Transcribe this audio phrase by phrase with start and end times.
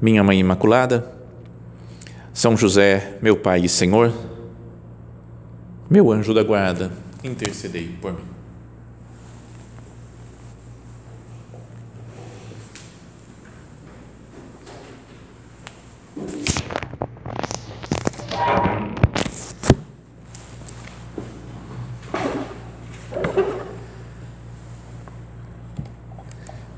[0.00, 1.06] minha Mãe Imaculada,
[2.32, 4.12] São José, meu Pai e Senhor,
[5.88, 6.92] meu anjo da guarda,
[7.22, 8.36] intercedei por mim.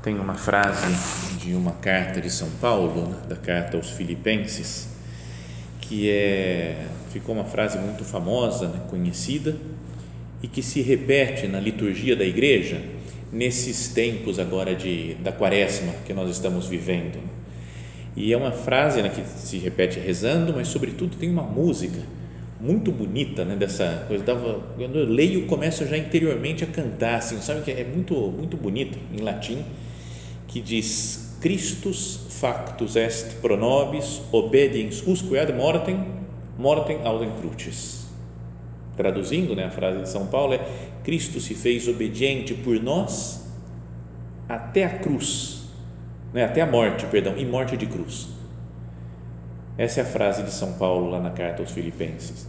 [0.01, 4.87] Tem uma frase de uma carta de São Paulo, né, da carta aos Filipenses,
[5.81, 9.55] que é ficou uma frase muito famosa, né, conhecida
[10.43, 12.79] e que se repete na liturgia da igreja
[13.33, 17.19] nesses tempos agora de da Quaresma que nós estamos vivendo.
[18.15, 21.99] E é uma frase né, que se repete rezando, mas sobretudo tem uma música
[22.59, 24.23] muito bonita, né, dessa coisa.
[24.23, 28.55] Dava, quando eu leio, começo já interiormente a cantar, assim, sabe que é muito muito
[28.55, 29.65] bonito em latim,
[30.47, 36.05] que diz Christus factus est pro nobis obediens usque ad mortem,
[36.57, 38.07] mortem audem crucis.
[38.97, 40.59] Traduzindo, né, a frase de São Paulo é
[41.03, 43.47] Cristo se fez obediente por nós
[44.49, 45.69] até a cruz,
[46.33, 48.27] né, até a morte, perdão, e morte de cruz.
[49.77, 52.47] Essa é a frase de São Paulo lá na carta aos Filipenses.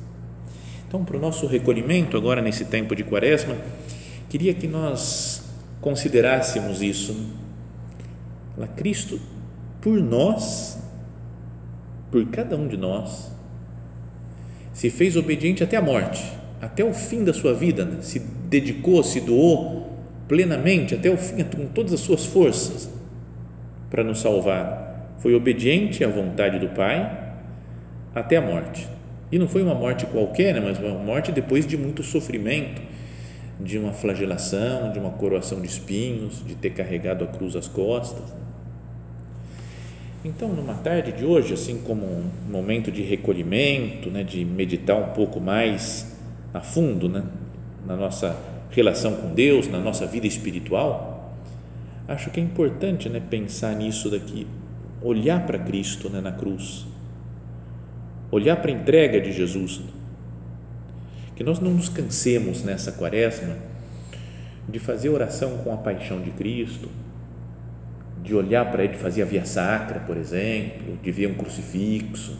[0.89, 3.57] Então, para o nosso recolhimento agora nesse tempo de Quaresma,
[4.29, 5.45] queria que nós
[5.81, 7.15] considerássemos isso
[8.55, 9.21] Fala, Cristo,
[9.81, 10.79] por nós,
[12.11, 13.31] por cada um de nós,
[14.73, 16.23] se fez obediente até a morte,
[16.61, 17.99] até o fim da sua vida, né?
[18.03, 19.91] se dedicou, se doou
[20.29, 22.91] plenamente até o fim, com todas as suas forças
[23.91, 25.15] para nos salvar.
[25.19, 27.35] Foi obediente à vontade do Pai
[28.15, 28.89] até a morte.
[29.33, 30.61] E não foi uma morte qualquer, né?
[30.61, 32.81] mas uma morte depois de muito sofrimento,
[33.59, 38.35] de uma flagelação, de uma coroação de espinhos, de ter carregado a cruz às costas.
[40.23, 45.15] Então, numa tarde de hoje, assim como um momento de recolhimento, né, de meditar um
[45.15, 46.15] pouco mais
[46.53, 47.25] a fundo, né,
[47.87, 48.37] na nossa
[48.71, 51.35] relação com Deus, na nossa vida espiritual,
[52.07, 54.47] acho que é importante, né, pensar nisso daqui,
[55.01, 56.87] olhar para Cristo, né, na cruz,
[58.31, 59.81] olhar para a entrega de Jesus,
[61.35, 63.57] que nós não nos cansemos nessa quaresma
[64.69, 66.91] de fazer oração com a paixão de Cristo,
[68.23, 72.39] de olhar para ele, fazer a via sacra, por exemplo, de ver um crucifixo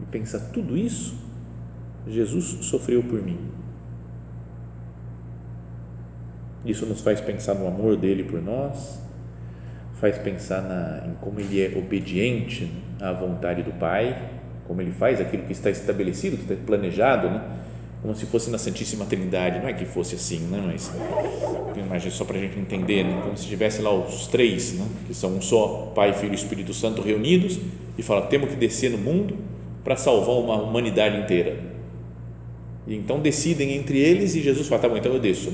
[0.00, 1.22] e pensar tudo isso
[2.06, 3.38] Jesus sofreu por mim.
[6.64, 9.00] Isso nos faz pensar no amor dele por nós,
[9.94, 14.30] faz pensar na, em como ele é obediente à vontade do Pai,
[14.66, 17.42] como ele faz aquilo que está estabelecido, que está planejado, né?
[18.02, 20.60] Como se fosse na Santíssima Trindade, não é que fosse assim, né?
[20.66, 20.90] mas
[21.76, 23.20] imagem só para a gente entender, né?
[23.22, 24.86] como se tivesse lá os três, né?
[25.06, 27.60] que são um só, Pai, Filho e Espírito Santo reunidos
[27.96, 29.36] e fala, temos que descer no mundo
[29.84, 31.60] para salvar uma humanidade inteira.
[32.86, 35.52] E então decidem entre eles e Jesus fala, tá bom, então eu desço.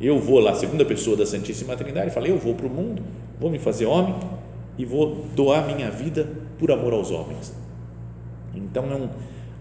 [0.00, 3.02] Eu vou lá, segunda pessoa da Santíssima Trindade, fala, eu vou para o mundo,
[3.38, 4.14] vou me fazer homem
[4.78, 6.28] e vou doar minha vida
[6.58, 7.54] por amor aos homens.
[8.54, 9.08] Então é um,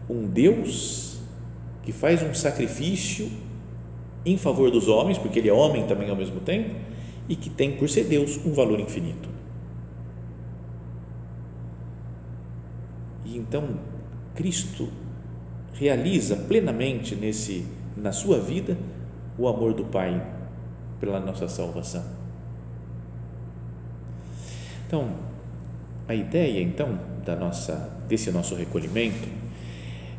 [0.10, 1.13] um Deus
[1.84, 3.30] que faz um sacrifício
[4.26, 6.74] em favor dos homens, porque ele é homem também ao mesmo tempo,
[7.28, 9.30] e que tem, por ser Deus, um valor infinito.
[13.26, 13.78] E então,
[14.34, 14.90] Cristo
[15.74, 18.78] realiza plenamente nesse na sua vida
[19.38, 20.26] o amor do Pai
[21.00, 22.04] pela nossa salvação.
[24.88, 25.10] Então,
[26.08, 29.28] a ideia então da nossa desse nosso recolhimento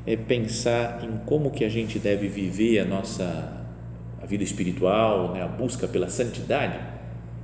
[0.07, 3.65] é pensar em como que a gente deve viver a nossa
[4.25, 6.79] a vida espiritual, né, a busca pela santidade,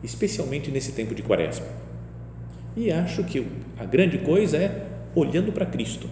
[0.03, 1.67] especialmente nesse tempo de quaresma.
[2.75, 3.47] E acho que
[3.79, 6.09] a grande coisa é olhando para Cristo,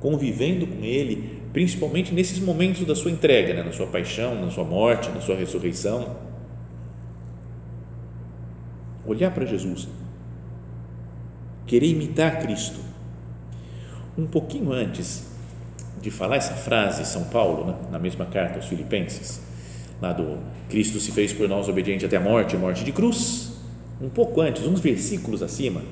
[0.00, 4.64] convivendo com Ele, principalmente nesses momentos da sua entrega, né, na sua paixão, na sua
[4.64, 6.16] morte, na sua ressurreição.
[9.04, 9.88] Olhar para Jesus,
[11.66, 12.80] querer imitar Cristo.
[14.16, 15.27] Um pouquinho antes,
[16.00, 19.40] de falar essa frase, São Paulo, né, na mesma carta aos Filipenses,
[20.00, 23.52] lá do Cristo se fez por nós obediente até a morte, morte de cruz,
[24.00, 25.82] um pouco antes, uns versículos acima,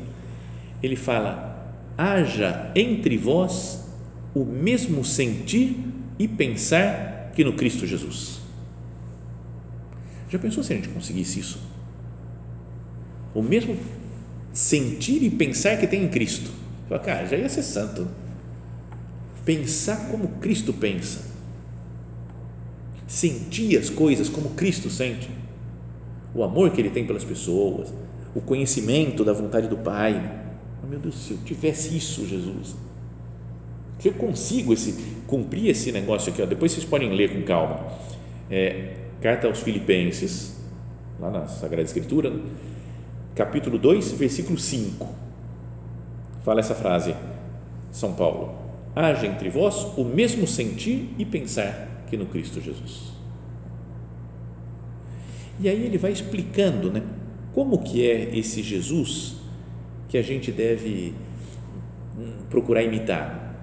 [0.83, 3.85] ele fala: haja entre vós
[4.35, 5.77] o mesmo sentir
[6.19, 8.41] e pensar que no Cristo Jesus.
[10.29, 11.59] Já pensou se a gente conseguisse isso?
[13.35, 13.77] O mesmo
[14.53, 16.51] sentir e pensar que tem em Cristo.
[16.89, 18.09] Fala, cara, já ia ser santo.
[19.47, 21.25] Pensar como Cristo pensa.
[23.07, 25.31] Sentir as coisas como Cristo sente.
[26.35, 27.95] O amor que ele tem pelas pessoas,
[28.35, 30.43] o conhecimento da vontade do Pai.
[30.83, 32.75] Oh, meu Deus, se eu tivesse isso, Jesus,
[34.01, 34.93] se eu consigo esse,
[35.29, 37.87] cumprir esse negócio aqui, ó, depois vocês podem ler com calma.
[38.51, 40.57] É, carta aos Filipenses,
[41.21, 42.33] lá na Sagrada Escritura,
[43.35, 45.09] capítulo 2, versículo 5.
[46.45, 47.15] Fala essa frase,
[47.93, 48.66] São Paulo:
[48.97, 53.13] haja entre vós o mesmo sentir e pensar que no Cristo Jesus.
[55.61, 57.03] E aí ele vai explicando, né,
[57.53, 59.37] como que é esse Jesus
[60.09, 61.13] que a gente deve
[62.19, 63.55] hum, procurar imitar.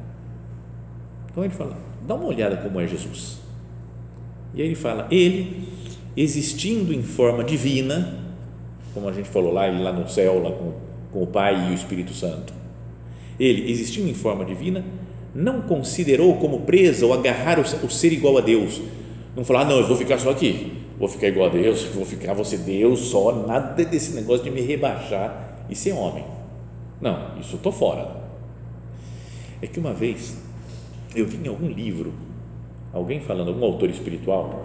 [1.32, 3.40] Então ele fala, dá uma olhada como é Jesus.
[4.54, 5.68] E aí ele fala, ele
[6.16, 8.20] existindo em forma divina,
[8.94, 10.74] como a gente falou lá, ele lá no céu, lá com,
[11.12, 12.54] com o Pai e o Espírito Santo.
[13.40, 14.86] Ele, existindo em forma divina,
[15.34, 18.82] não considerou como presa ou agarrar o, o ser igual a Deus.
[19.36, 22.06] Não falou, ah, não, eu vou ficar só aqui, vou ficar igual a Deus, vou
[22.06, 26.24] ficar, ser Deus só, nada desse negócio de me rebaixar e ser homem.
[27.02, 28.24] Não, isso estou fora.
[29.62, 30.38] É que uma vez
[31.16, 32.14] eu vi em algum livro,
[32.92, 34.64] alguém falando, algum autor espiritual,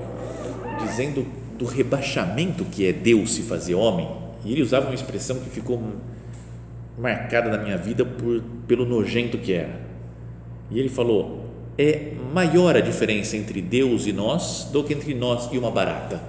[0.81, 1.26] dizendo
[1.59, 4.09] do rebaixamento que é Deus se fazer homem,
[4.44, 5.81] e ele usava uma expressão que ficou
[6.99, 9.88] marcada na minha vida por, pelo nojento que era.
[10.70, 11.44] E ele falou:
[11.79, 16.20] é maior a diferença entre Deus e nós do que entre nós e uma barata.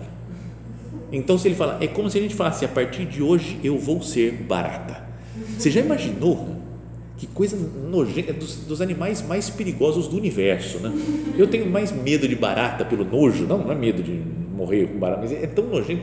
[1.12, 3.78] Então, se ele fala, é como se a gente falasse: a partir de hoje eu
[3.78, 5.10] vou ser barata.
[5.58, 6.60] Você já imaginou
[7.18, 10.92] que coisa nojenta, dos, dos, animais mais perigosos do universo, né?
[11.38, 14.22] Eu tenho mais medo de barata pelo nojo, não, não é medo de
[14.56, 16.02] morrer com barata, mas é tão nojento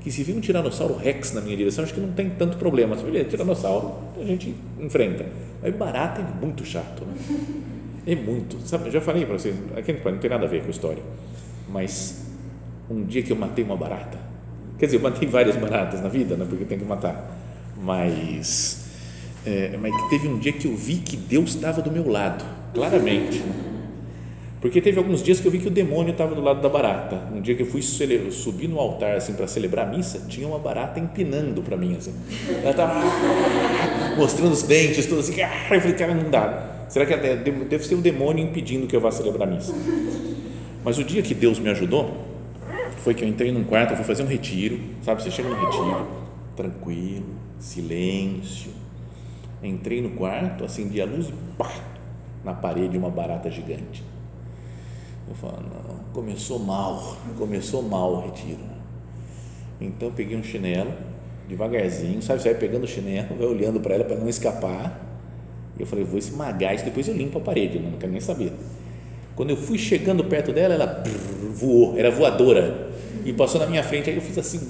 [0.00, 2.96] que se vir um tiranossauro rex na minha direção, acho que não tem tanto problema.
[2.96, 5.26] Se vier tiranossauro, a gente enfrenta.
[5.62, 7.14] Mas barata é muito chato, né?
[8.08, 8.56] É muito.
[8.66, 11.02] Sabe, já falei para vocês, aqui não tem nada a ver com história,
[11.68, 12.24] mas
[12.88, 14.18] um dia que eu matei uma barata,
[14.78, 16.46] quer dizer, eu matei várias baratas na vida, né?
[16.48, 17.36] Porque tem que matar,
[17.76, 18.88] mas
[19.44, 23.42] é, mas teve um dia que eu vi que Deus estava do meu lado, claramente.
[24.58, 27.28] Porque teve alguns dias que eu vi que o demônio estava do lado da barata.
[27.30, 30.58] Um dia que eu fui subir no altar assim para celebrar a missa, tinha uma
[30.58, 32.14] barata empinando para mim assim.
[32.62, 33.02] Ela estava
[34.16, 35.34] mostrando os dentes, tudo assim.
[35.38, 36.77] Eu falei, cara, não dá.
[36.88, 39.74] Será que até deve ser o demônio impedindo que eu vá celebrar a missa?
[40.84, 42.26] Mas o dia que Deus me ajudou
[42.98, 45.22] foi que eu entrei num quarto, eu fui fazer um retiro, sabe?
[45.22, 46.06] Você chega no retiro,
[46.56, 47.26] tranquilo,
[47.58, 48.72] silêncio,
[49.62, 51.72] Entrei no quarto, acendi a luz e pá,
[52.44, 54.04] na parede uma barata gigante.
[55.28, 58.62] Eu falo, não, começou mal, começou mal o retiro.
[59.80, 60.92] Então eu peguei um chinelo,
[61.48, 62.40] devagarzinho, sabe?
[62.40, 65.07] Você vai pegando o chinelo, vai olhando para ela para não escapar.
[65.78, 68.52] Eu falei, vou esmagar isso, depois eu limpo a parede, não quero nem saber.
[69.36, 71.04] Quando eu fui chegando perto dela, ela
[71.54, 72.88] voou, era voadora,
[73.24, 74.10] e passou na minha frente.
[74.10, 74.60] Aí eu fiz assim,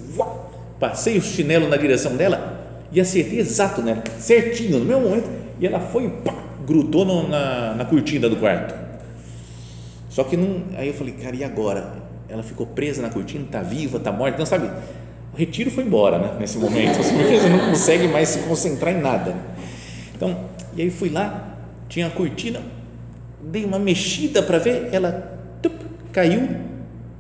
[0.79, 2.59] passei o chinelo na direção dela,
[2.93, 6.35] e acertei exato nela, certinho, no mesmo momento, e ela foi, pá,
[6.67, 8.75] grudou no, na, na cortina do quarto.
[10.11, 11.93] Só que não, aí eu falei, cara, e agora?
[12.29, 14.71] Ela ficou presa na cortina, está viva, está morta, não sabe?
[15.33, 19.35] O retiro foi embora, né, nesse momento, você não consegue mais se concentrar em nada.
[20.15, 20.37] Então,
[20.79, 21.59] e aí fui lá,
[21.89, 22.63] tinha a cortina,
[23.43, 25.75] dei uma mexida para ver, ela tup,
[26.13, 26.49] caiu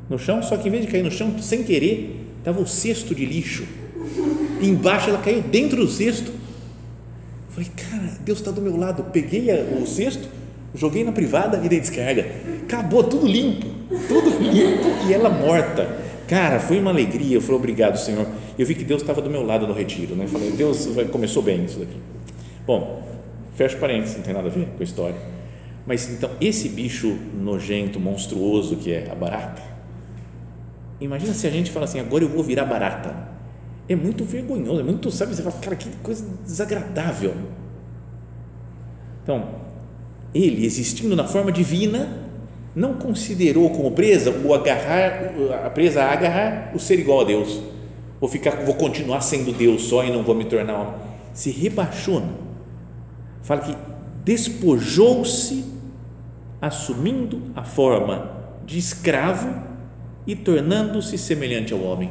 [0.09, 3.15] no chão, só que em vez de cair no chão, sem querer, estava o cesto
[3.15, 3.65] de lixo
[4.61, 6.33] embaixo ela caiu dentro do cesto.
[7.51, 9.05] Falei, cara, Deus está do meu lado.
[9.13, 9.49] Peguei
[9.81, 10.29] o cesto,
[10.75, 12.27] joguei na privada e dei descarga.
[12.65, 13.67] Acabou tudo limpo,
[14.09, 16.09] tudo limpo e ela morta.
[16.27, 17.37] Cara, foi uma alegria.
[17.37, 18.27] Eu falei, obrigado, Senhor.
[18.59, 20.15] Eu vi que Deus estava do meu lado no retiro.
[20.15, 20.27] Né?
[20.27, 21.97] Falei, Deus começou bem isso daqui.
[22.67, 23.03] Bom,
[23.59, 25.17] fecho parênteses, não tem nada a ver com a história.
[25.85, 29.61] Mas então, esse bicho nojento, monstruoso que é a barata,
[31.01, 33.29] imagina se a gente fala assim: agora eu vou virar barata
[33.89, 37.35] é muito vergonhoso, é muito, sabe, você fala, cara, que coisa desagradável.
[39.23, 39.49] Então,
[40.35, 42.29] ele, existindo na forma divina,
[42.77, 45.33] não considerou como presa o agarrar,
[45.65, 47.63] a presa a agarrar o ser igual a Deus.
[48.21, 50.95] Vou ficar, vou continuar sendo Deus só e não vou me tornar homem.
[51.33, 52.23] Se rebaixou.
[53.39, 53.45] Né?
[53.45, 53.77] Fala que
[54.25, 55.65] despojou-se,
[56.61, 58.31] assumindo a forma
[58.67, 59.55] de escravo
[60.27, 62.11] e tornando-se semelhante ao homem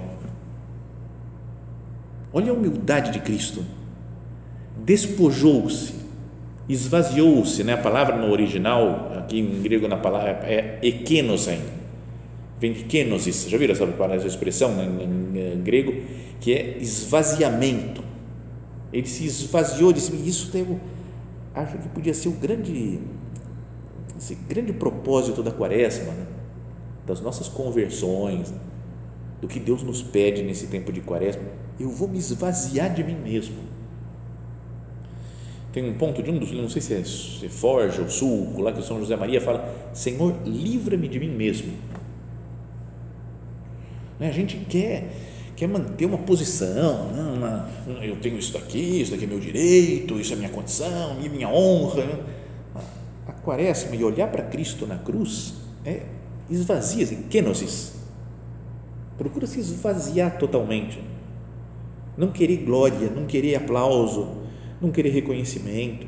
[2.38, 3.64] Olha a humildade de Cristo.
[4.86, 5.94] Despojou-se,
[6.68, 7.74] esvaziou-se, né?
[7.74, 11.60] A palavra no original, aqui em grego na palavra é ekenosen.
[12.60, 13.48] Vem de kenosis.
[13.50, 15.94] Já viram essa, essa expressão em, em grego
[16.40, 18.04] que é esvaziamento.
[18.92, 20.80] Ele se esvaziou, disse: "Isso tem,
[21.60, 23.00] acho que podia ser o grande
[24.18, 26.26] esse grande propósito da quaresma, né?
[27.06, 28.54] das nossas conversões,
[29.40, 31.44] do que Deus nos pede nesse tempo de quaresma,
[31.80, 33.56] eu vou me esvaziar de mim mesmo.
[35.72, 38.62] Tem um ponto de um dos, não sei se é, se é Forja ou Sulco,
[38.62, 41.72] lá que São José Maria fala: Senhor, livra-me de mim mesmo.
[44.20, 44.30] Né?
[44.30, 45.14] A gente quer,
[45.58, 47.70] quer manter uma posição, não, uma,
[48.02, 52.06] eu tenho isso daqui, isso daqui é meu direito, isso é minha condição, minha honra.
[52.06, 52.20] Né?
[53.28, 56.04] A quaresma e olhar para Cristo na cruz é
[56.50, 57.94] esvazia, assim, kenosis.
[59.18, 61.00] Procura se esvaziar totalmente
[62.18, 64.28] não querer glória, não querer aplauso,
[64.82, 66.08] não querer reconhecimento.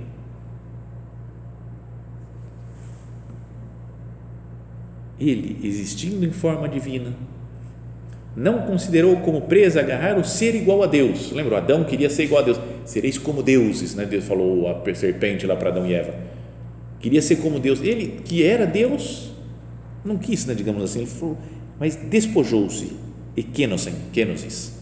[5.20, 7.13] Ele, existindo em forma divina,
[8.36, 11.31] não considerou como presa agarrar o ser igual a Deus.
[11.31, 11.57] Lembra?
[11.57, 12.59] Adão queria ser igual a Deus.
[12.86, 14.05] Sereis como deuses, né?
[14.05, 16.13] Deus falou a serpente lá para Adão e Eva.
[17.00, 17.81] Queria ser como Deus.
[17.81, 19.31] Ele, que era Deus,
[20.03, 21.38] não quis, né, digamos assim, ele falou,
[21.79, 22.93] mas despojou-se.
[23.38, 24.79] E kenosen, kenosis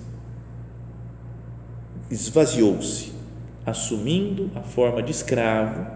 [2.09, 3.11] esvaziou-se,
[3.65, 5.87] assumindo a forma de escravo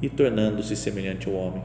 [0.00, 1.62] e tornando-se semelhante ao homem.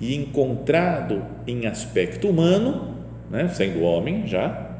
[0.00, 2.91] E encontrado em aspecto humano,
[3.32, 4.70] né, sendo homem já,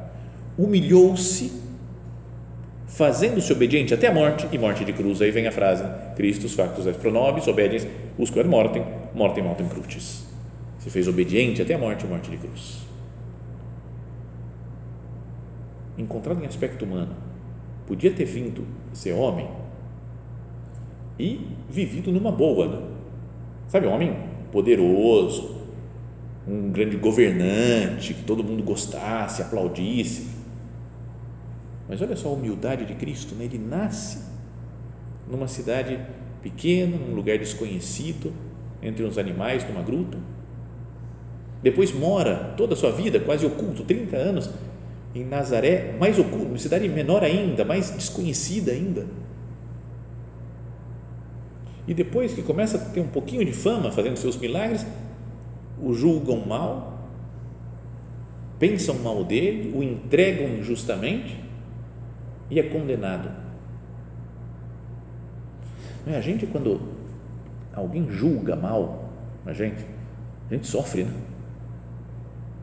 [0.57, 1.51] humilhou-se,
[2.87, 5.21] fazendo-se obediente até a morte, e morte de cruz.
[5.21, 5.83] Aí vem a frase:
[6.15, 7.85] Christus factus est pro nobis, obediens,
[8.17, 10.25] usque ad mortem, mortem mortem crucis.
[10.79, 12.93] Se fez obediente até a morte, morte de cruz
[15.97, 17.15] encontrado em aspecto humano,
[17.87, 19.49] podia ter vindo ser homem
[21.19, 22.83] e vivido numa boa, né?
[23.69, 24.17] sabe, homem
[24.51, 25.62] poderoso,
[26.47, 30.29] um grande governante, que todo mundo gostasse, aplaudisse.
[31.89, 33.45] Mas olha só a humildade de Cristo, né?
[33.45, 34.25] ele nasce
[35.31, 35.99] numa cidade
[36.43, 38.33] pequena, num lugar desconhecido,
[38.83, 40.19] entre uns animais, numa gruta.
[41.63, 44.51] Depois mora toda a sua vida, quase oculto, 30 anos,
[45.15, 49.07] em Nazaré, mais oculto, uma cidade menor ainda, mais desconhecida ainda.
[51.87, 54.87] E depois que começa a ter um pouquinho de fama fazendo seus milagres,
[55.83, 56.99] o julgam mal,
[58.59, 61.37] pensam mal dele, o entregam injustamente
[62.49, 63.31] e é condenado.
[66.07, 66.81] A gente, quando
[67.75, 69.11] alguém julga mal
[69.45, 69.85] a gente,
[70.51, 71.13] a gente sofre, né?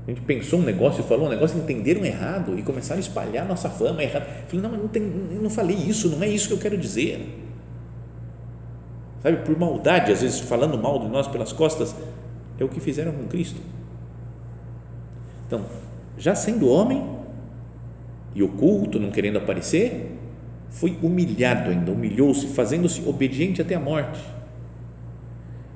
[0.08, 3.70] A gente pensou um negócio, falou um negócio, entenderam errado e começaram a espalhar nossa
[3.70, 4.26] fama errada.
[4.48, 7.28] Falei, não, mas não eu não falei isso, não é isso que eu quero dizer.
[9.22, 11.94] Sabe, por maldade, às vezes falando mal de nós pelas costas,
[12.60, 13.62] é o que fizeram com Cristo.
[15.48, 15.66] Então,
[16.18, 17.04] já sendo homem
[18.36, 20.12] e oculto, não querendo aparecer,
[20.70, 24.22] foi humilhado ainda, humilhou-se, fazendo-se obediente até a morte.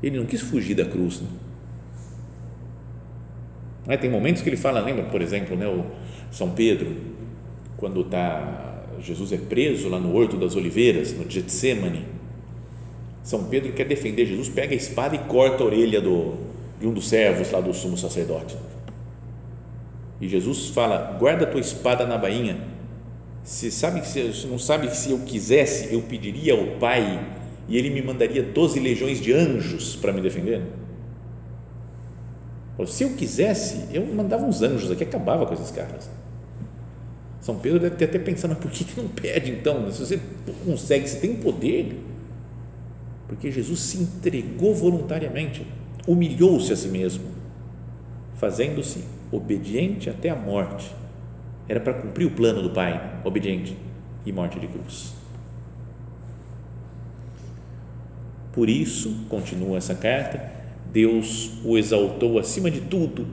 [0.02, 1.22] Ele não quis fugir da cruz.
[1.22, 1.28] Né?
[3.88, 5.86] É, tem momentos que ele fala, lembra, por exemplo, né, o
[6.32, 6.96] São Pedro,
[7.78, 12.06] quando tá, Jesus é preso lá no Horto das Oliveiras, no Getsemane,
[13.24, 16.53] São Pedro quer defender Jesus, pega a espada e corta a orelha do,
[16.84, 18.58] de um dos servos lá do sumo sacerdote.
[20.20, 22.58] E Jesus fala: guarda tua espada na bainha.
[23.42, 27.26] Se sabe se não sabe que se eu quisesse, eu pediria ao Pai
[27.70, 30.62] e ele me mandaria doze legiões de anjos para me defender.
[32.86, 36.10] Se eu quisesse, eu mandava uns anjos aqui, acabava com esses caras.
[37.40, 39.90] São Pedro deve ter até pensado, mas por que, que não pede então?
[39.90, 40.20] Se você
[40.66, 41.98] consegue, se tem poder.
[43.28, 45.66] Porque Jesus se entregou voluntariamente,
[46.08, 47.26] humilhou-se a si mesmo,
[48.36, 50.92] fazendo-se obediente até a morte.
[51.68, 53.76] Era para cumprir o plano do Pai, obediente
[54.26, 55.14] e morte de cruz.
[58.52, 60.52] Por isso, continua essa carta,
[60.92, 63.26] Deus o exaltou acima de tudo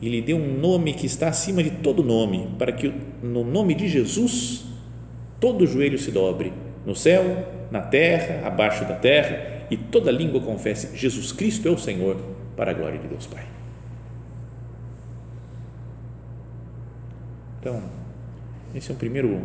[0.00, 2.92] e lhe deu um nome que está acima de todo nome, para que
[3.22, 4.64] no nome de Jesus
[5.38, 6.52] todo joelho se dobre,
[6.86, 7.22] no céu,
[7.70, 12.16] na terra, abaixo da terra, e toda língua confesse: Jesus Cristo é o Senhor,
[12.56, 13.44] para a glória de Deus Pai.
[17.60, 17.82] Então,
[18.74, 19.40] esse é o primeiro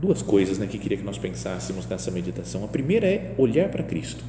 [0.00, 2.64] duas coisas né, que queria que nós pensássemos nessa meditação.
[2.64, 4.24] A primeira é olhar para Cristo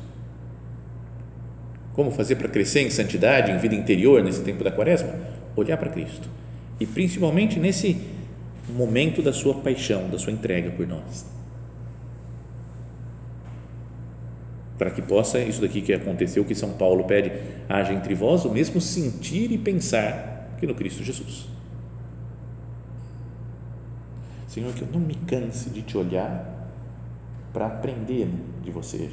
[1.95, 5.15] como fazer para crescer em santidade, em vida interior nesse tempo da quaresma?
[5.55, 6.27] Olhar para Cristo.
[6.77, 8.01] E principalmente nesse
[8.69, 11.25] momento da sua paixão, da sua entrega por nós.
[14.77, 17.31] Para que possa isso daqui que aconteceu, que São Paulo pede,
[17.69, 21.47] haja entre vós o mesmo sentir e pensar que no Cristo Jesus.
[24.47, 26.69] Senhor, que eu não me canse de te olhar
[27.51, 28.27] para aprender
[28.63, 29.09] de você.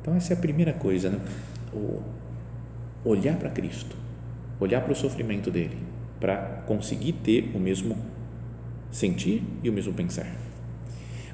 [0.00, 1.20] Então, essa é a primeira coisa, né?
[1.72, 2.00] O
[3.04, 3.94] olhar para Cristo,
[4.58, 5.76] olhar para o sofrimento dele,
[6.18, 7.96] para conseguir ter o mesmo
[8.90, 10.26] sentir e o mesmo pensar.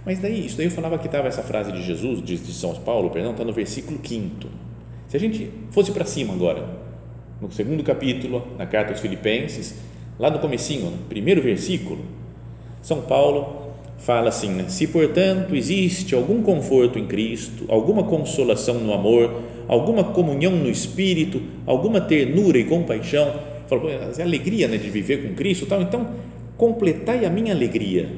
[0.05, 2.75] Mas daí, isso daí eu falava que estava essa frase de Jesus, de, de São
[2.75, 4.49] Paulo, perdão, está no versículo 5.
[5.09, 6.67] Se a gente fosse para cima agora,
[7.41, 9.77] no segundo capítulo, na carta aos Filipenses,
[10.19, 12.05] lá no comecinho, no primeiro versículo,
[12.83, 13.65] São Paulo
[13.99, 14.67] fala assim, né?
[14.69, 21.41] se portanto existe algum conforto em Cristo, alguma consolação no amor, alguma comunhão no Espírito,
[21.67, 26.11] alguma ternura e compaixão, a alegria né, de viver com Cristo, tal, então
[26.57, 28.11] completai a minha alegria.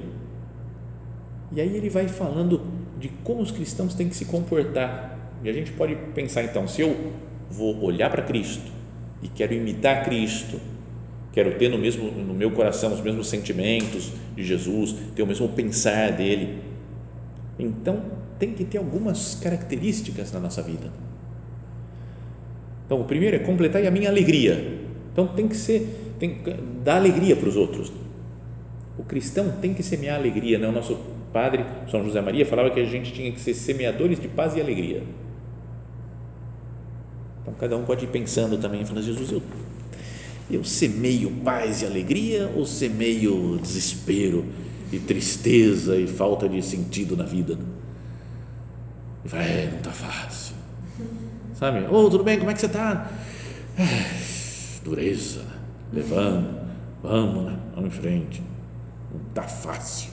[1.53, 2.61] E aí ele vai falando
[2.99, 5.17] de como os cristãos têm que se comportar.
[5.43, 7.13] E a gente pode pensar então, se eu
[7.51, 8.71] vou olhar para Cristo
[9.23, 10.59] e quero imitar Cristo,
[11.33, 15.49] quero ter no mesmo no meu coração os mesmos sentimentos de Jesus, ter o mesmo
[15.51, 16.59] pensar dele.
[17.59, 18.03] Então,
[18.39, 20.91] tem que ter algumas características na nossa vida.
[22.85, 24.81] Então, o primeiro é completar a minha alegria.
[25.13, 26.39] Então, tem que ser tem
[26.83, 27.93] dar alegria para os outros.
[28.99, 30.69] O cristão tem que semear alegria, né?
[30.69, 30.97] O nosso
[31.33, 34.61] padre São José Maria falava que a gente tinha que ser semeadores de paz e
[34.61, 35.03] alegria.
[37.43, 39.43] Então, cada um pode ir pensando também, falando, Jesus, eu
[40.49, 44.47] eu semeio paz e alegria ou semeio desespero
[44.93, 47.59] e tristeza e falta de sentido na vida?
[49.25, 50.55] E vai, é, não está fácil.
[51.55, 51.81] Sabe?
[51.87, 52.39] Ô, oh, tudo bem?
[52.39, 53.11] Como é que você está?
[53.77, 55.57] É, dureza, né?
[55.93, 56.61] levando,
[57.03, 57.59] vamos, né?
[57.75, 58.43] vamos em frente.
[59.29, 60.11] Está fácil.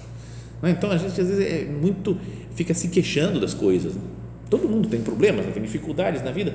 [0.64, 2.18] Então a gente às vezes é muito,
[2.56, 3.96] fica se queixando das coisas.
[3.96, 4.02] Né?
[4.50, 5.52] Todo mundo tem problemas, né?
[5.52, 6.54] tem dificuldades na vida.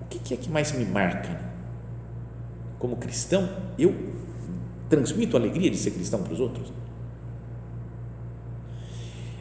[0.00, 1.44] O que é que mais me marca?
[2.84, 3.94] como cristão, eu
[4.90, 6.70] transmito a alegria de ser cristão para os outros.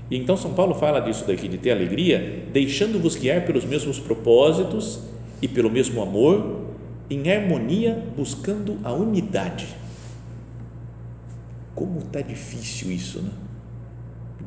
[0.10, 5.02] E então São Paulo fala disso daqui, de ter alegria, deixando-vos guiar pelos mesmos propósitos
[5.42, 6.62] e pelo mesmo amor,
[7.10, 9.68] em harmonia, buscando a unidade.
[11.76, 13.32] Como está difícil isso, né?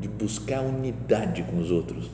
[0.01, 2.11] De buscar unidade com os outros.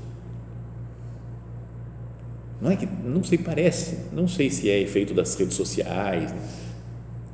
[2.61, 6.33] Não é que, não sei, parece, não sei se é efeito das redes sociais,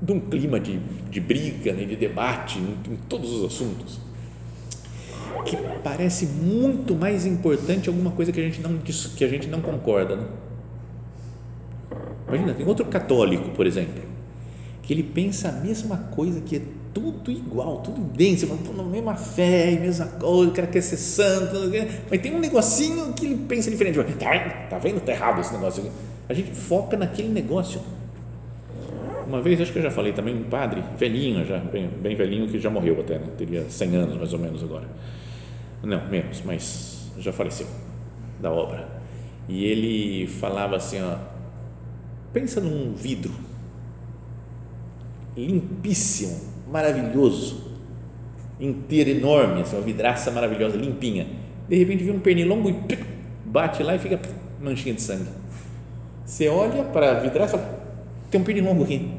[0.00, 0.78] de um clima de,
[1.10, 4.00] de briga, né, de debate em, em todos os assuntos,
[5.44, 9.60] que parece muito mais importante alguma coisa que a gente não, que a gente não
[9.60, 10.16] concorda.
[10.16, 10.26] Né?
[12.28, 14.02] Imagina, tem outro católico, por exemplo,
[14.82, 16.62] que ele pensa a mesma coisa, que
[17.00, 20.96] tudo igual, tudo bem, você fala, na mesma fé, mesma coisa, o cara quer ser
[20.96, 21.54] santo,
[22.10, 23.98] mas tem um negocinho que ele pensa diferente.
[24.14, 24.38] Tá,
[24.70, 25.00] tá vendo?
[25.00, 25.92] Tá errado esse negócio aqui.
[26.28, 27.80] A gente foca naquele negócio
[29.28, 32.48] uma vez, acho que eu já falei também, um padre, velhinho já, bem, bem velhinho,
[32.48, 33.26] que já morreu até, né?
[33.36, 34.88] teria 100 anos mais ou menos agora.
[35.82, 37.66] Não, menos, mas já faleceu
[38.40, 38.88] da obra.
[39.46, 41.16] E ele falava assim: ó,
[42.32, 43.32] pensa num vidro
[45.46, 46.36] limpíssimo,
[46.70, 47.68] maravilhoso,
[48.60, 51.26] inteiro, enorme, assim, uma vidraça maravilhosa, limpinha.
[51.68, 52.98] De repente vem um pernilongo e
[53.44, 54.18] bate lá e fica
[54.60, 55.28] manchinha de sangue.
[56.24, 57.78] Você olha para a vidraça
[58.30, 59.10] tem um pernilongo aqui.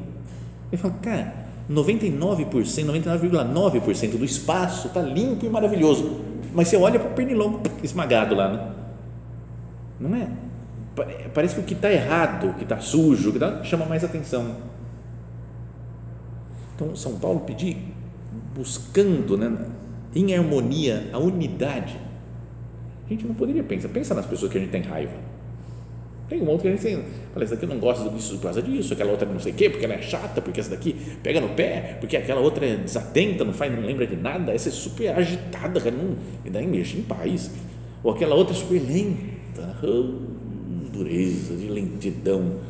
[0.70, 1.34] Ele fala, cara,
[1.70, 6.20] 99%, 99,9% do espaço está limpo e maravilhoso.
[6.54, 8.70] Mas você olha para o pernilongo esmagado lá, né?
[9.98, 10.28] Não é?
[11.34, 14.04] Parece que o que está errado, o que está sujo, o que tá, chama mais
[14.04, 14.56] atenção.
[16.80, 17.76] Então, São Paulo pedir,
[18.54, 19.66] buscando né,
[20.14, 21.96] em harmonia a unidade.
[23.06, 25.30] A gente não poderia pensar, pensa nas pessoas que a gente tem raiva
[26.30, 28.62] tem uma outra que a gente tem, fala, essa daqui não gosto disso por causa
[28.62, 31.40] disso, aquela outra não sei o quê, porque ela é chata, porque essa daqui pega
[31.40, 34.72] no pé, porque aquela outra é desatenta, não faz, não lembra de nada, essa é
[34.72, 37.50] super agitada, não, e daí mexe em paz.
[38.04, 42.60] Ou aquela outra é super lenta, oh, dureza, de lentidão.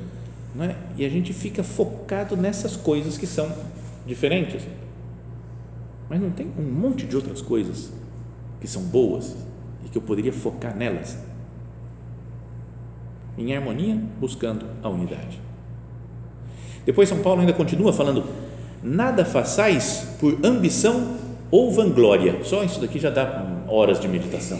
[0.54, 0.74] Não é?
[0.96, 3.52] E a gente fica focado nessas coisas que são
[4.06, 4.62] diferentes.
[6.08, 7.92] Mas não tem um monte de outras coisas
[8.60, 9.36] que são boas
[9.84, 11.16] e que eu poderia focar nelas
[13.38, 15.40] em harmonia, buscando a unidade.
[16.84, 18.24] Depois São Paulo ainda continua falando:
[18.82, 21.16] nada façais por ambição
[21.50, 22.44] ou vanglória.
[22.44, 24.58] Só isso daqui já dá horas de meditação.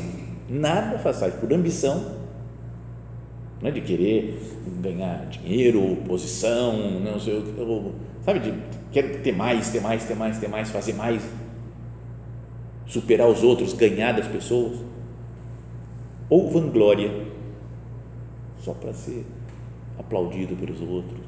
[0.49, 2.20] Nada façais por ambição
[3.61, 4.41] não é de querer
[4.81, 7.95] ganhar dinheiro, posição, não sei, eu,
[8.25, 8.55] sabe, de
[8.91, 11.23] quero ter mais, ter mais, ter mais, ter mais, fazer mais,
[12.87, 14.81] superar os outros, ganhar das pessoas,
[16.29, 17.27] ou vanglória,
[18.63, 19.27] só para ser
[19.99, 21.21] aplaudido pelos outros,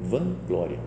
[0.00, 0.78] vanglória.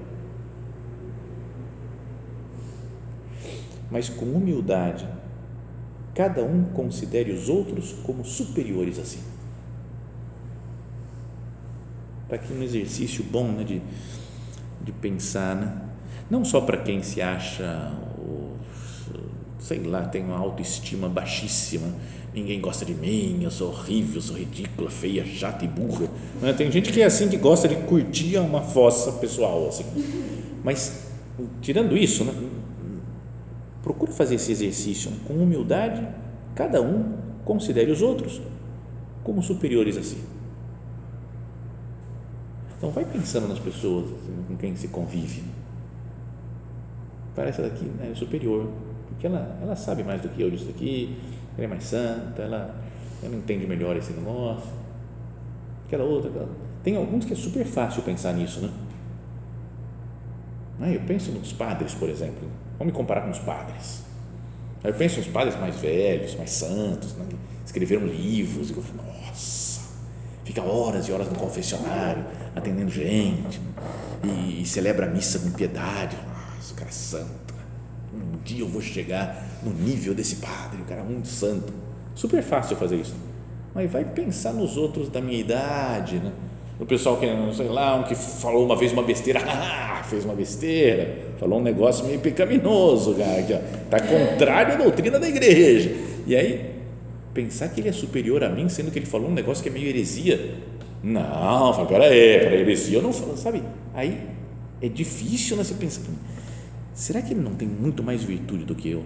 [3.91, 5.07] Mas com humildade,
[6.15, 9.19] cada um considere os outros como superiores a si.
[12.29, 13.81] Para que um exercício bom né, de,
[14.81, 15.81] de pensar, né?
[16.29, 17.91] não só para quem se acha,
[19.59, 21.87] sei lá, tem uma autoestima baixíssima,
[22.33, 26.07] ninguém gosta de mim, eu sou horrível, sou ridícula, feia, chata e burra.
[26.41, 26.53] Né?
[26.53, 29.85] Tem gente que é assim, que gosta de curtir uma fossa pessoal, assim.
[30.63, 31.07] Mas,
[31.61, 32.33] tirando isso, né?
[33.81, 36.07] procure fazer esse exercício com humildade,
[36.53, 38.41] cada um considere os outros
[39.23, 40.17] como superiores a si.
[42.79, 45.43] Então, vai pensando nas pessoas assim, com quem se convive.
[47.35, 48.71] Parece daqui né, superior,
[49.09, 51.17] porque ela, ela sabe mais do que eu disso daqui,
[51.57, 52.73] ela é mais santa, ela,
[53.21, 54.71] ela entende melhor esse negócio.
[55.85, 56.47] Aquela outra, aquela.
[56.81, 58.71] tem alguns que é super fácil pensar nisso, né?
[60.93, 62.47] Eu penso nos padres, por exemplo.
[62.77, 64.05] Vamos me comparar com os padres.
[64.81, 67.25] Eu penso nos padres mais velhos, mais santos, né?
[67.65, 69.78] escreveram livros, e eu falo, nossa,
[70.49, 73.61] fica horas e horas no confessionário, atendendo gente,
[74.23, 76.17] e, e celebra a missa com piedade.
[76.55, 77.53] Nossa, cara santo.
[78.11, 81.71] Um dia eu vou chegar no nível desse padre, o cara é muito santo.
[82.15, 83.13] Super fácil fazer isso.
[83.75, 86.31] Mas vai pensar nos outros da minha idade, né?
[86.79, 90.33] O pessoal que, sei lá, um que falou uma vez uma besteira, ah, fez uma
[90.33, 95.95] besteira, falou um negócio meio pecaminoso, cara, que está contrário à doutrina da igreja.
[96.25, 96.78] E aí,
[97.33, 99.71] pensar que ele é superior a mim, sendo que ele falou um negócio que é
[99.71, 100.55] meio heresia.
[101.03, 103.63] Não, fala, peraí, para heresia eu não falo, sabe?
[103.93, 104.21] Aí
[104.81, 106.01] é difícil né, você pensar,
[106.93, 109.03] será que ele não tem muito mais virtude do que eu?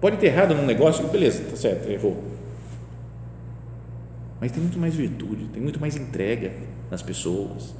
[0.00, 2.34] Pode ter errado num negócio, beleza, tá certo, errou
[4.44, 6.52] mas tem muito mais virtude, tem muito mais entrega
[6.90, 7.74] nas pessoas,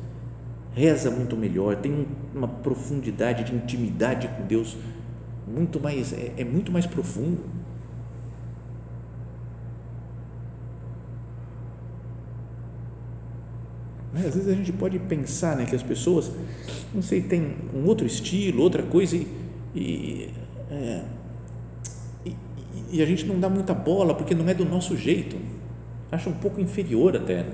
[0.75, 4.75] reza muito melhor, tem uma profundidade de intimidade com Deus
[5.47, 7.43] muito mais, é, é muito mais profundo.
[14.15, 16.31] Às vezes a gente pode pensar né, que as pessoas,
[16.95, 19.27] não sei, tem um outro estilo, outra coisa e,
[19.75, 20.31] e,
[20.71, 21.03] é,
[22.25, 22.37] e,
[22.93, 25.37] e a gente não dá muita bola porque não é do nosso jeito
[26.15, 27.45] acha um pouco inferior até.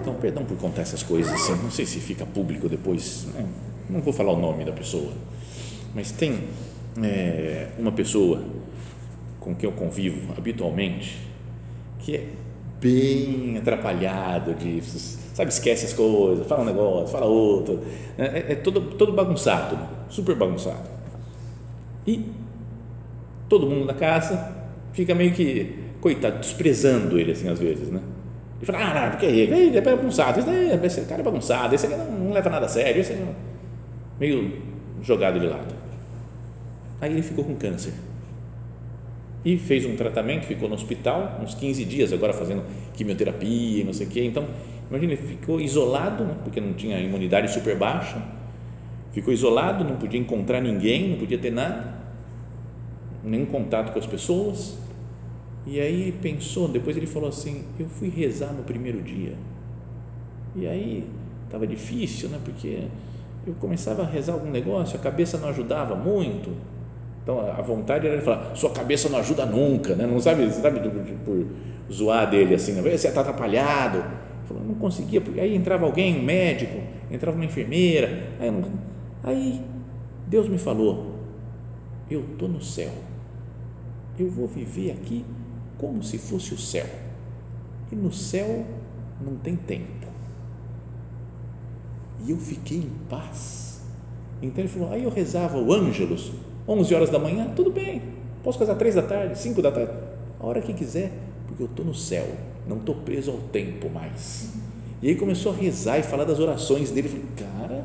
[0.00, 3.46] Então, perdão por contar essas coisas, assim, não sei se fica público depois, né?
[3.90, 5.12] não vou falar o nome da pessoa,
[5.94, 6.44] mas tem
[7.02, 8.44] é, uma pessoa
[9.40, 11.18] com quem eu convivo habitualmente
[11.98, 12.28] que é
[12.80, 14.54] bem atrapalhado
[15.34, 17.80] sabe, esquece as coisas, fala um negócio, fala outro,
[18.16, 20.88] é, é, é todo, todo bagunçado, super bagunçado.
[22.06, 22.24] E
[23.48, 24.56] todo mundo na casa
[24.92, 28.00] fica meio que, coitado, desprezando ele assim às vezes, né?
[28.60, 30.40] E fala, ah, não, porque ele é bagunçado,
[30.84, 33.26] esse cara é bagunçado, esse não, não leva nada a sério, esse é
[34.18, 34.52] meio
[35.02, 35.72] jogado de lado.
[37.00, 37.92] Aí ele ficou com câncer
[39.44, 44.06] e fez um tratamento, ficou no hospital uns 15 dias agora fazendo quimioterapia não sei
[44.06, 44.24] o quê.
[44.24, 44.46] Então,
[44.90, 48.20] imagina, ele ficou isolado, né, porque não tinha imunidade super baixa,
[49.12, 51.94] ficou isolado, não podia encontrar ninguém, não podia ter nada,
[53.22, 54.78] nenhum contato com as pessoas.
[55.66, 59.34] E aí ele pensou, depois ele falou assim: Eu fui rezar no primeiro dia.
[60.56, 61.04] E aí
[61.44, 62.38] estava difícil, né?
[62.42, 62.84] Porque
[63.46, 66.50] eu começava a rezar algum negócio, a cabeça não ajudava muito.
[67.28, 70.06] Então a vontade era de falar: Sua cabeça não ajuda nunca, né?
[70.06, 70.80] Não sabe, sabe
[71.26, 71.46] por
[71.92, 72.80] zoar dele assim, né?
[72.80, 74.02] você está atrapalhado.
[74.46, 78.30] Falou, não conseguia, porque aí entrava alguém, um médico, entrava uma enfermeira.
[78.40, 78.64] Aí, não,
[79.22, 79.60] aí
[80.26, 81.16] Deus me falou:
[82.10, 82.92] Eu estou no céu.
[84.18, 85.22] Eu vou viver aqui
[85.76, 86.86] como se fosse o céu.
[87.92, 88.64] E no céu
[89.20, 90.06] não tem tempo.
[92.24, 93.82] E eu fiquei em paz.
[94.40, 96.32] Então ele falou, aí eu rezava o Ângelus,
[96.68, 98.02] 11 horas da manhã, tudo bem,
[98.44, 99.92] posso casar 3 da tarde, 5 da tarde,
[100.38, 101.10] a hora que quiser,
[101.46, 102.26] porque eu estou no céu,
[102.66, 104.52] não estou preso ao tempo mais.
[105.00, 107.08] E aí começou a rezar e falar das orações dele.
[107.08, 107.84] Falei, cara,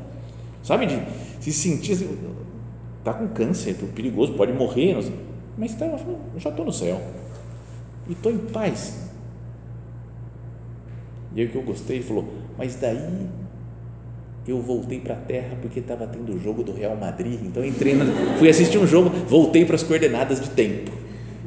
[0.62, 1.00] sabe, de
[1.40, 2.18] se sentir assim,
[2.98, 4.96] está com câncer, estou perigoso, pode morrer,
[5.56, 7.00] mas está, eu já estou no céu
[8.08, 9.10] e estou em paz.
[11.34, 13.28] E aí o que eu gostei, ele falou, mas daí
[14.46, 17.94] eu voltei para a terra porque estava tendo o jogo do Real Madrid, então entrei
[17.94, 18.04] na,
[18.38, 20.90] fui assistir um jogo, voltei para as coordenadas de tempo.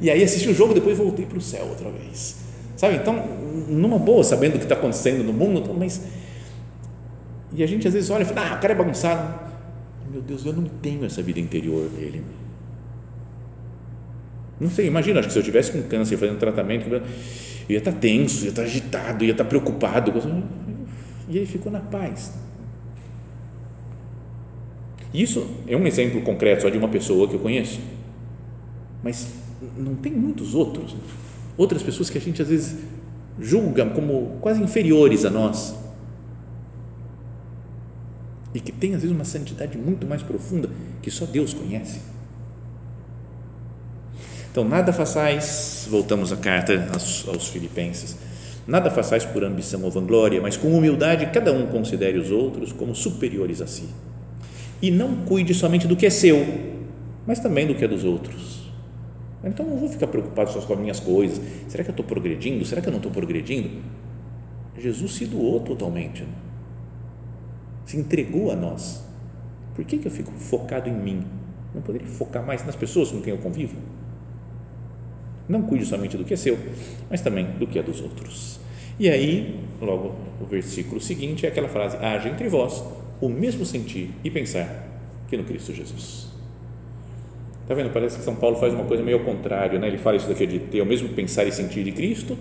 [0.01, 2.37] E aí assisti o jogo, depois voltei para o céu outra vez.
[2.75, 2.95] Sabe?
[2.95, 3.25] Então,
[3.67, 6.01] numa boa, sabendo o que está acontecendo no mundo, mas.
[7.53, 9.47] E a gente às vezes olha e fala, ah, o cara é bagunçado.
[10.11, 12.21] Meu Deus, eu não tenho essa vida interior dele.
[14.59, 17.01] Não sei, imagina, acho que se eu tivesse com câncer fazendo tratamento, eu
[17.69, 20.13] ia estar tenso, ia estar agitado, ia estar preocupado.
[21.29, 22.31] E ele ficou na paz.
[25.13, 27.79] Isso é um exemplo concreto só de uma pessoa que eu conheço.
[29.03, 29.27] Mas
[29.77, 30.95] não tem muitos outros.
[31.57, 32.77] Outras pessoas que a gente às vezes
[33.39, 35.75] julga como quase inferiores a nós.
[38.53, 40.69] E que tem às vezes uma santidade muito mais profunda
[41.01, 42.01] que só Deus conhece.
[44.51, 48.17] Então, nada façais, voltamos à carta aos, aos Filipenses,
[48.65, 52.95] nada façais por ambição ou vanglória, mas com humildade cada um considere os outros como
[52.95, 53.87] superiores a si.
[54.81, 56.45] E não cuide somente do que é seu,
[57.25, 58.71] mas também do que é dos outros.
[59.43, 61.39] Então, não vou ficar preocupado só com as minhas coisas.
[61.67, 62.65] Será que eu estou progredindo?
[62.65, 63.69] Será que eu não estou progredindo?
[64.77, 66.23] Jesus se doou totalmente.
[66.23, 66.33] Né?
[67.85, 69.03] Se entregou a nós.
[69.75, 71.23] Por que, que eu fico focado em mim?
[71.73, 73.75] Não poderia focar mais nas pessoas com quem eu convivo?
[75.47, 76.57] Não cuide somente do que é seu,
[77.09, 78.59] mas também do que é dos outros.
[78.99, 82.83] E aí, logo o versículo seguinte é aquela frase: haja entre vós
[83.21, 84.87] o mesmo sentir e pensar
[85.27, 86.27] que no Cristo Jesus.
[87.61, 87.91] Está vendo?
[87.91, 89.87] Parece que São Paulo faz uma coisa meio ao contrário, né?
[89.87, 92.37] Ele fala isso daqui de ter o mesmo pensar e sentir de Cristo,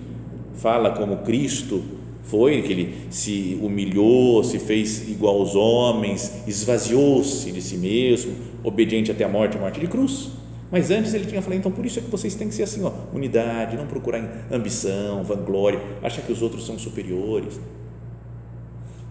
[0.55, 1.83] fala como Cristo
[2.23, 9.11] foi, que ele se humilhou, se fez igual aos homens, esvaziou-se de si mesmo, obediente
[9.11, 10.31] até a morte, a morte de cruz
[10.71, 12.83] mas antes ele tinha falado, então por isso é que vocês têm que ser assim,
[12.83, 17.61] ó, unidade, não procurar ambição, vanglória, achar que os outros são superiores.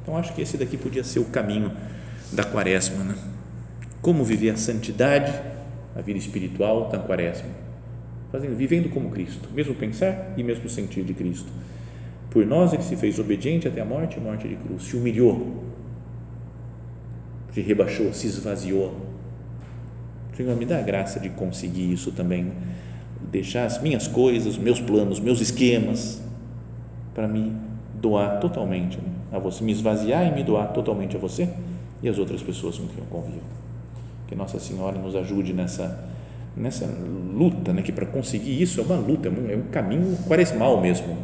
[0.05, 1.71] Então acho que esse daqui podia ser o caminho
[2.31, 3.15] da quaresma, né?
[4.03, 5.33] Como viver a santidade,
[5.95, 7.49] a vida espiritual da quaresma,
[8.31, 11.51] fazendo, vivendo como Cristo, mesmo pensar e mesmo sentir de Cristo.
[12.29, 15.63] Por nós ele se fez obediente até a morte, morte de cruz, se humilhou,
[17.51, 18.95] se rebaixou, se esvaziou.
[20.37, 22.51] Senhor, me dá a graça de conseguir isso também,
[23.31, 26.21] deixar as minhas coisas, meus planos, meus esquemas,
[27.15, 27.53] para me
[27.99, 31.49] doar totalmente né, a você, me esvaziar e me doar totalmente a você
[32.01, 33.43] e as outras pessoas com quem eu convivo.
[34.27, 36.13] Que Nossa Senhora nos ajude nessa
[36.57, 40.17] nessa luta, né, que para conseguir isso é uma luta, é um, é um caminho
[40.25, 41.17] quaresmal mesmo,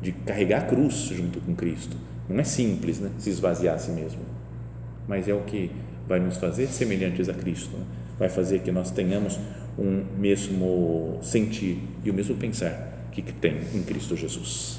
[0.00, 1.96] de carregar a cruz junto com Cristo.
[2.28, 4.20] Não é simples, né, se esvaziar a si mesmo,
[5.08, 5.72] mas é o que
[6.06, 7.76] vai nos fazer semelhantes a Cristo.
[7.76, 7.84] Né?
[8.18, 9.38] vai fazer que nós tenhamos
[9.78, 14.78] um mesmo sentir e o mesmo pensar que tem em Cristo Jesus.